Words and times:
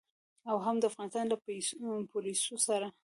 او 0.49 0.57
هم 0.65 0.75
د 0.79 0.83
افغانستان 0.91 1.25
له 1.31 1.35
پوليسو 2.11 2.55
سره. 2.67 2.87